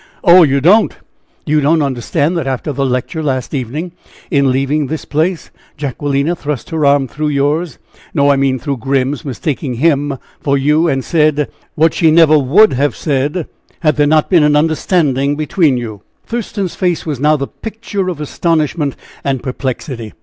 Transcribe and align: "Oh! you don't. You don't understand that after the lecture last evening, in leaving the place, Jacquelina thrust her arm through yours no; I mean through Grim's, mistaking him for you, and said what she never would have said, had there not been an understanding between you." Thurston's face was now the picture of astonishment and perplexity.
"Oh! 0.23 0.41
you 0.41 0.61
don't. 0.61 0.97
You 1.45 1.61
don't 1.61 1.83
understand 1.83 2.35
that 2.35 2.47
after 2.47 2.73
the 2.73 2.83
lecture 2.87 3.21
last 3.21 3.53
evening, 3.53 3.91
in 4.31 4.51
leaving 4.51 4.87
the 4.87 4.97
place, 5.07 5.51
Jacquelina 5.77 6.35
thrust 6.35 6.71
her 6.71 6.87
arm 6.87 7.07
through 7.07 7.27
yours 7.27 7.77
no; 8.11 8.31
I 8.31 8.35
mean 8.35 8.57
through 8.57 8.77
Grim's, 8.77 9.23
mistaking 9.23 9.75
him 9.75 10.17
for 10.39 10.57
you, 10.57 10.87
and 10.87 11.05
said 11.05 11.51
what 11.75 11.93
she 11.93 12.09
never 12.09 12.39
would 12.39 12.73
have 12.73 12.95
said, 12.95 13.45
had 13.81 13.97
there 13.97 14.07
not 14.07 14.27
been 14.27 14.41
an 14.41 14.55
understanding 14.55 15.35
between 15.35 15.77
you." 15.77 16.01
Thurston's 16.25 16.73
face 16.73 17.05
was 17.05 17.19
now 17.19 17.37
the 17.37 17.45
picture 17.45 18.09
of 18.09 18.19
astonishment 18.19 18.95
and 19.23 19.43
perplexity. 19.43 20.13